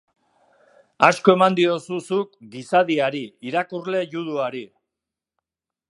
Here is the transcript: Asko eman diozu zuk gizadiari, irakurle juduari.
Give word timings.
Asko 1.07 1.35
eman 1.37 1.57
diozu 1.59 1.99
zuk 2.07 2.33
gizadiari, 2.55 3.23
irakurle 3.51 4.05
juduari. 4.15 4.65